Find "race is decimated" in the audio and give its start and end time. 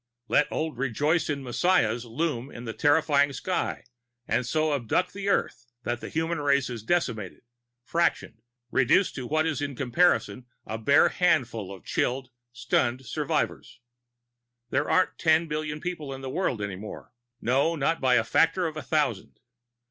6.39-7.43